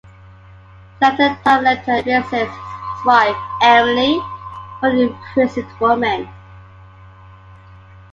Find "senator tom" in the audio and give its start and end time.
0.99-1.61